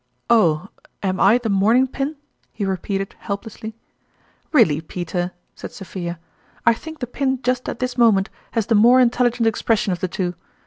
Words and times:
"Oh! 0.31 0.69
am 1.03 1.19
I 1.19 1.37
the 1.37 1.47
mourning 1.47 1.85
pin?" 1.85 2.15
he 2.53 2.65
re 2.65 2.75
peated, 2.77 3.13
helplessly." 3.19 3.75
Really, 4.51 4.81
Peter," 4.81 5.31
said 5.53 5.71
Sophia," 5.73 6.17
I 6.65 6.73
think 6.73 7.01
the 7.01 7.05
pin 7.05 7.39
just 7.43 7.69
at 7.69 7.77
this 7.77 7.99
moment, 7.99 8.31
has 8.53 8.65
the 8.65 8.73
more 8.73 8.99
intelli 8.99 9.31
gent 9.31 9.45
expression 9.45 9.93
of 9.93 9.99
the 9.99 10.07
two. 10.07 10.33